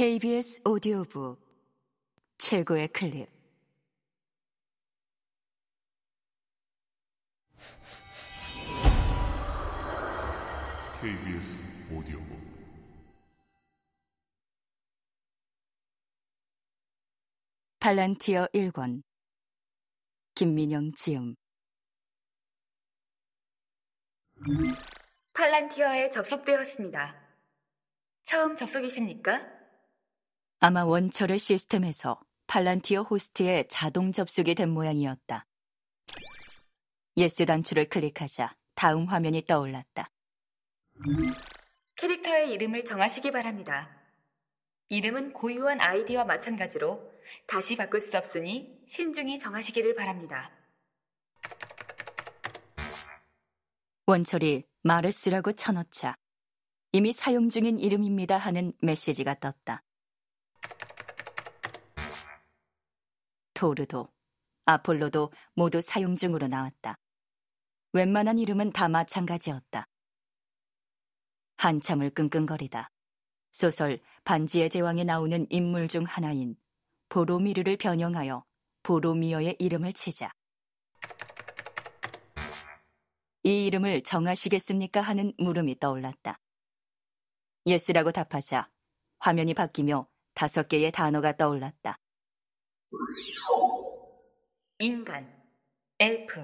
KBS 0.00 0.62
오디오북 0.64 1.38
최고의 2.38 2.88
클립 2.88 3.28
KBS 11.02 11.62
오디오북 11.92 12.40
팔란티어 17.80 18.46
1권 18.54 19.02
김민영 20.34 20.92
지음 20.96 21.34
팔란티어에 25.34 26.08
접속되었습니다. 26.08 27.14
처음 28.24 28.56
접속이십니까? 28.56 29.59
아마 30.62 30.84
원철의 30.84 31.38
시스템에서 31.38 32.20
팔란티어 32.46 33.04
호스트에 33.04 33.64
자동 33.68 34.12
접속이 34.12 34.54
된 34.54 34.68
모양이었다. 34.68 35.46
Yes 37.16 37.46
단추를 37.46 37.88
클릭하자 37.88 38.54
다음 38.74 39.06
화면이 39.06 39.46
떠올랐다. 39.46 40.10
캐릭터의 41.96 42.52
이름을 42.52 42.84
정하시기 42.84 43.30
바랍니다. 43.30 43.88
이름은 44.90 45.32
고유한 45.32 45.80
아이디와 45.80 46.24
마찬가지로 46.24 47.10
다시 47.46 47.74
바꿀 47.76 48.00
수 48.00 48.18
없으니 48.18 48.84
신중히 48.86 49.38
정하시기를 49.38 49.94
바랍니다. 49.94 50.50
원철이 54.06 54.64
마르스라고 54.82 55.52
쳐넣자 55.52 56.16
이미 56.92 57.14
사용 57.14 57.48
중인 57.48 57.78
이름입니다 57.78 58.36
하는 58.36 58.74
메시지가 58.82 59.36
떴다. 59.40 59.82
토르도, 63.60 64.08
아폴로도 64.64 65.32
모두 65.52 65.82
사용 65.82 66.16
중으로 66.16 66.48
나왔다. 66.48 66.96
웬만한 67.92 68.38
이름은 68.38 68.72
다 68.72 68.88
마찬가지였다. 68.88 69.86
한참을 71.58 72.08
끙끙거리다. 72.08 72.90
소설 73.52 74.00
반지의 74.24 74.70
제왕에 74.70 75.04
나오는 75.04 75.46
인물 75.50 75.88
중 75.88 76.04
하나인 76.04 76.56
보로미르를 77.10 77.76
변형하여 77.76 78.46
보로미어의 78.82 79.56
이름을 79.58 79.92
치자. 79.92 80.32
이 83.42 83.66
이름을 83.66 84.04
정하시겠습니까? 84.04 85.02
하는 85.02 85.34
물음이 85.36 85.78
떠올랐다. 85.78 86.40
yes라고 87.66 88.10
답하자 88.10 88.70
화면이 89.18 89.52
바뀌며 89.52 90.08
다섯 90.32 90.66
개의 90.66 90.92
단어가 90.92 91.36
떠올랐다. 91.36 91.98
인간, 94.82 95.30
elf, 95.98 96.42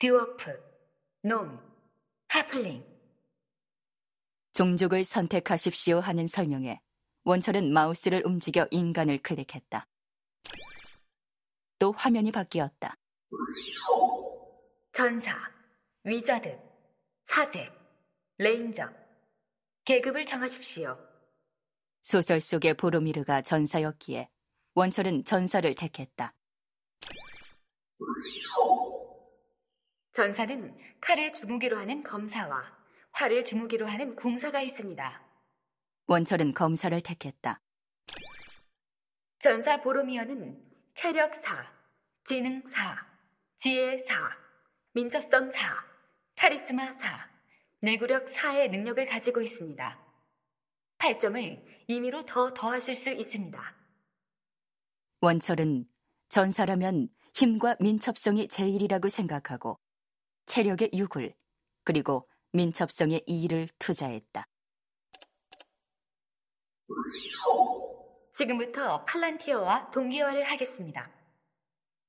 dwarf, 0.00 0.50
gnome, 1.22 1.60
halfling. 2.26 2.84
종족을 4.52 5.04
선택하십시오 5.04 6.00
하는 6.00 6.26
설명에 6.26 6.80
원철은 7.22 7.72
마우스를 7.72 8.26
움직여 8.26 8.66
인간을 8.72 9.18
클릭했다. 9.18 9.86
또 11.78 11.92
화면이 11.92 12.32
바뀌었다. 12.32 12.96
전사, 14.92 15.36
wizard, 16.02 16.58
사제, 17.26 17.70
레인저. 18.38 18.88
계급을 19.84 20.26
정하십시오. 20.26 20.98
소설 22.02 22.40
속의 22.40 22.74
보로미르가 22.74 23.42
전사였기에 23.42 24.28
원철은 24.74 25.24
전사를 25.24 25.72
택했다. 25.76 26.34
전사는 30.12 30.76
칼을 31.00 31.32
주무기로 31.32 31.78
하는 31.78 32.02
검사와 32.02 32.62
활을 33.12 33.44
주무기로 33.44 33.86
하는 33.86 34.14
궁사가 34.14 34.60
있습니다. 34.60 35.22
원철은 36.06 36.52
검사를 36.52 37.00
택했다. 37.00 37.60
전사 39.38 39.80
보로미어는 39.80 40.62
체력 40.94 41.34
4, 41.34 41.72
지능 42.24 42.62
4, 42.66 43.06
지혜 43.56 43.98
4, 43.98 44.36
민첩성 44.92 45.50
4, 45.50 45.84
카리스마 46.36 46.92
4, 46.92 47.30
내구력 47.80 48.26
4의 48.26 48.70
능력을 48.70 49.04
가지고 49.06 49.40
있습니다. 49.40 49.98
8점을 50.98 51.64
임의로 51.88 52.26
더 52.26 52.52
더하실 52.52 52.96
수 52.96 53.10
있습니다. 53.10 53.76
원철은 55.22 55.86
전사라면 56.28 57.08
힘과 57.34 57.76
민첩성이 57.80 58.48
제일이라고 58.48 59.08
생각하고 59.08 59.81
체력의 60.52 60.90
6을 60.90 61.32
그리고 61.82 62.28
민첩성의 62.52 63.24
2를 63.26 63.70
투자했다. 63.78 64.46
지금부터 68.32 69.02
팔란티어와 69.06 69.88
동기화를 69.88 70.44
하겠습니다. 70.44 71.10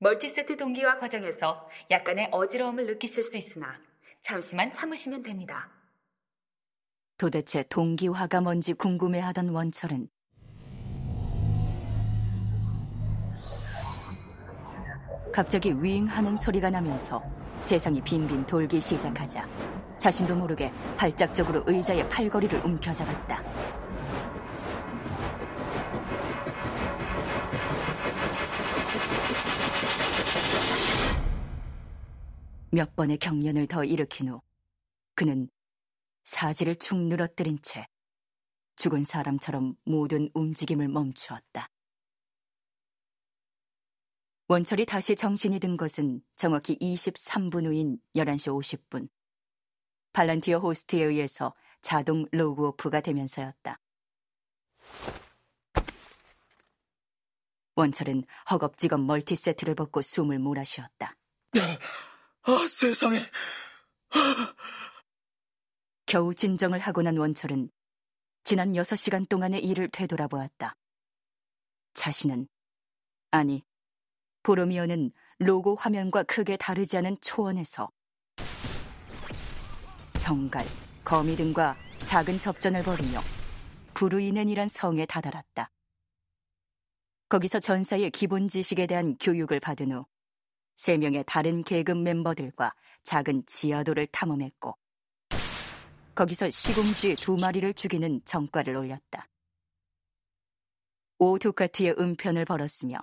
멀티세트 0.00 0.58
동기화 0.58 0.98
과정에서 0.98 1.66
약간의 1.90 2.28
어지러움을 2.30 2.84
느끼실 2.84 3.22
수 3.22 3.38
있으나 3.38 3.80
잠시만 4.20 4.70
참으시면 4.70 5.22
됩니다. 5.22 5.70
도대체 7.16 7.62
동기화가 7.62 8.42
뭔지 8.42 8.74
궁금해하던 8.74 9.48
원철은 9.48 10.10
갑자기 15.32 15.72
윙 15.82 16.04
하는 16.04 16.36
소리가 16.36 16.68
나면서 16.68 17.45
세상이 17.66 18.00
빙빙 18.00 18.46
돌기 18.46 18.80
시작하자 18.80 19.44
자신도 19.98 20.36
모르게 20.36 20.72
발작적으로 20.96 21.64
의자의 21.66 22.08
팔걸이를 22.08 22.64
움켜잡았다. 22.64 23.42
몇 32.70 32.94
번의 32.94 33.16
경련을 33.16 33.66
더 33.66 33.82
일으킨 33.82 34.28
후 34.28 34.40
그는 35.16 35.50
사지를 36.22 36.76
축 36.76 36.96
늘어뜨린 36.96 37.58
채 37.62 37.88
죽은 38.76 39.02
사람처럼 39.02 39.74
모든 39.84 40.30
움직임을 40.34 40.86
멈추었다. 40.86 41.68
원철이 44.48 44.86
다시 44.86 45.16
정신이 45.16 45.58
든 45.58 45.76
것은 45.76 46.22
정확히 46.36 46.78
23분 46.78 47.66
후인 47.66 47.98
11시 48.14 48.78
50분. 48.88 49.08
발란티어 50.12 50.58
호스트에 50.58 51.02
의해서 51.02 51.52
자동 51.82 52.26
로그오프가 52.30 53.00
되면서였다. 53.00 53.80
원철은 57.74 58.24
허겁지겁 58.48 59.00
멀티세트를 59.00 59.74
벗고 59.74 60.00
숨을 60.00 60.38
몰아쉬었다. 60.38 61.16
아, 62.42 62.66
세상에. 62.70 63.18
겨우 66.06 66.34
진정을 66.34 66.78
하고 66.78 67.02
난 67.02 67.16
원철은 67.16 67.68
지난 68.44 68.74
6시간 68.74 69.28
동안의 69.28 69.64
일을 69.64 69.88
되돌아보았다. 69.88 70.76
자신은, 71.94 72.46
아니, 73.32 73.64
보로미어는 74.46 75.10
로고 75.38 75.74
화면과 75.74 76.22
크게 76.22 76.56
다르지 76.56 76.96
않은 76.98 77.16
초원에서 77.20 77.90
정갈, 80.20 80.64
거미 81.04 81.34
등과 81.34 81.74
작은 81.98 82.38
접전을 82.38 82.84
벌이며 82.84 83.20
브루이넨이란 83.94 84.68
성에 84.68 85.04
다다랐다. 85.06 85.70
거기서 87.28 87.58
전사의 87.58 88.10
기본 88.12 88.46
지식에 88.46 88.86
대한 88.86 89.16
교육을 89.18 89.58
받은 89.58 89.90
후 89.90 90.06
세 90.76 90.98
명의 90.98 91.24
다른 91.26 91.64
계급 91.64 91.96
멤버들과 91.96 92.74
작은 93.02 93.44
지하도를 93.46 94.06
탐험했고 94.08 94.76
거기서 96.14 96.50
시공쥐 96.50 97.16
두 97.16 97.36
마리를 97.36 97.72
죽이는 97.74 98.20
정과를 98.24 98.76
올렸다. 98.76 99.26
오 101.18 101.38
두카트의 101.38 101.96
은편을 101.98 102.44
벌었으며 102.44 102.98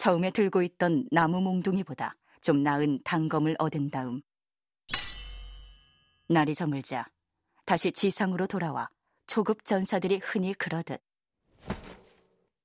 처음에 0.00 0.30
들고 0.30 0.62
있던 0.62 1.06
나무 1.10 1.42
몽둥이보다 1.42 2.16
좀 2.40 2.62
나은 2.62 3.00
단검을 3.04 3.56
얻은 3.58 3.90
다음 3.90 4.22
날이 6.26 6.54
저물자 6.54 7.04
다시 7.66 7.92
지상으로 7.92 8.46
돌아와 8.46 8.88
초급 9.26 9.66
전사들이 9.66 10.20
흔히 10.22 10.54
그러듯 10.54 11.02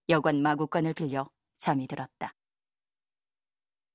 여관 0.08 0.42
마구간을 0.42 0.94
빌려 0.94 1.30
잠이 1.58 1.88
들었다. 1.88 2.34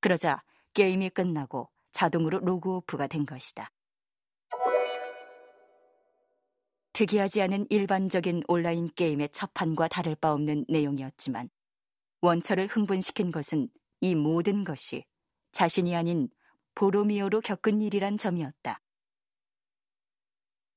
그러자 0.00 0.42
게임이 0.74 1.08
끝나고 1.08 1.70
자동으로 1.92 2.40
로그오프가 2.40 3.06
된 3.06 3.24
것이다. 3.24 3.70
특이하지 6.92 7.40
않은 7.40 7.68
일반적인 7.70 8.42
온라인 8.48 8.90
게임의 8.94 9.30
첫판과 9.30 9.88
다를 9.88 10.14
바 10.14 10.30
없는 10.32 10.66
내용이었지만 10.68 11.48
원철을 12.22 12.66
흥분시킨 12.66 13.30
것은 13.30 13.68
이 14.00 14.14
모든 14.14 14.64
것이 14.64 15.04
자신이 15.52 15.96
아닌 15.96 16.28
보로미오로 16.74 17.40
겪은 17.40 17.80
일이란 17.80 18.18
점이었다. 18.18 18.80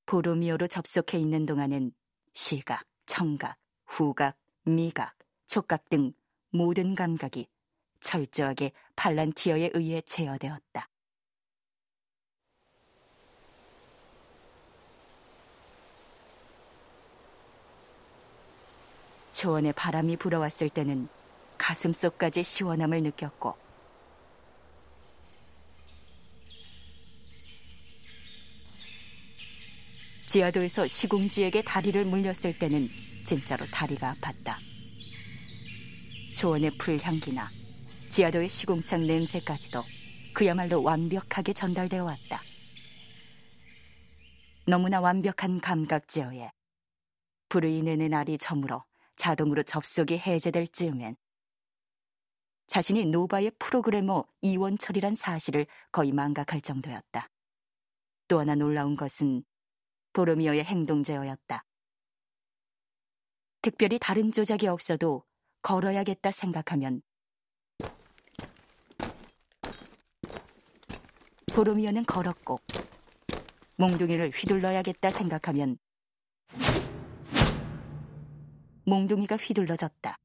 보로미오로 0.06 0.68
접속해 0.68 1.18
있는 1.18 1.44
동안은 1.44 1.92
시각, 2.32 2.86
청각, 3.06 3.56
후각, 3.86 4.36
미각, 4.64 5.16
촉각 5.46 5.88
등 5.90 6.12
모든 6.50 6.94
감각이 6.94 7.46
철저하게 8.00 8.72
팔란티어에 8.96 9.70
의해 9.74 10.00
제어되었다. 10.02 10.88
초원에 19.32 19.72
바람이 19.72 20.16
불어왔을 20.16 20.70
때는 20.70 21.08
가슴속까지 21.64 22.42
시원함을 22.42 23.02
느꼈고 23.04 23.56
지하도에서 30.28 30.86
시공주에게 30.86 31.62
다리를 31.62 32.04
물렸을 32.04 32.58
때는 32.58 32.86
진짜로 33.24 33.64
다리가 33.66 34.14
아팠다. 34.14 34.56
초원의 36.34 36.72
풀향기나 36.72 37.48
지하도의 38.10 38.50
시공창 38.50 39.06
냄새까지도 39.06 39.82
그야말로 40.34 40.82
완벽하게 40.82 41.54
전달되어 41.54 42.04
왔다. 42.04 42.42
너무나 44.66 45.00
완벽한 45.00 45.60
감각 45.60 46.08
제어에 46.08 46.50
불의내는 47.48 48.10
날이 48.10 48.36
저물어 48.36 48.84
자동으로 49.16 49.62
접속이 49.62 50.18
해제될 50.18 50.68
즈음엔 50.68 51.16
자신이 52.74 53.04
노바의 53.04 53.52
프로그래머 53.60 54.24
이원철이란 54.40 55.14
사실을 55.14 55.64
거의 55.92 56.10
망각할 56.10 56.60
정도였다. 56.60 57.30
또 58.26 58.40
하나 58.40 58.56
놀라운 58.56 58.96
것은 58.96 59.44
보로미어의 60.12 60.64
행동 60.64 61.04
제어였다. 61.04 61.64
특별히 63.62 64.00
다른 64.00 64.32
조작이 64.32 64.66
없어도 64.66 65.22
걸어야겠다 65.62 66.32
생각하면 66.32 67.02
보로미어는 71.54 72.04
걸었고 72.06 72.58
몽둥이를 73.76 74.30
휘둘러야겠다 74.30 75.12
생각하면 75.12 75.78
몽둥이가 78.84 79.36
휘둘러졌다. 79.36 80.18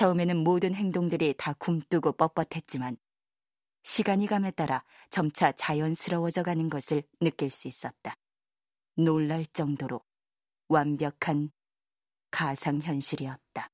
처음에는 0.00 0.38
모든 0.38 0.74
행동들이 0.74 1.34
다 1.36 1.52
굼뜨고 1.52 2.12
뻣뻣했지만 2.12 2.96
시간이 3.82 4.28
감에 4.28 4.50
따라 4.50 4.82
점차 5.10 5.52
자연스러워져 5.52 6.42
가는 6.42 6.70
것을 6.70 7.02
느낄 7.20 7.50
수 7.50 7.68
있었다. 7.68 8.16
놀랄 8.96 9.44
정도로 9.44 10.00
완벽한 10.68 11.50
가상현실이었다. 12.30 13.70